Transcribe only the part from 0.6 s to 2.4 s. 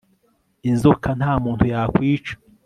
inzoka nta muntu yakwica